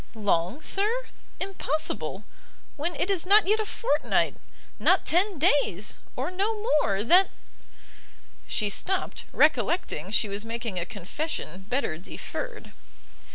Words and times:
"Long, 0.15 0.63
sir? 0.63 1.09
impossible! 1.39 2.23
when 2.75 2.95
it 2.95 3.11
is 3.11 3.23
not 3.23 3.45
yet 3.47 3.59
a 3.59 3.67
fortnight 3.67 4.35
not 4.79 5.05
ten 5.05 5.37
days, 5.37 5.99
or 6.15 6.31
no 6.31 6.59
more, 6.59 7.03
that" 7.03 7.29
She 8.55 8.67
stopt, 8.67 9.25
recollecting 9.31 10.09
she 10.09 10.27
was 10.27 10.43
making 10.43 10.79
a 10.79 10.87
confession 10.87 11.67
better 11.69 11.99
deferred. 11.99 12.73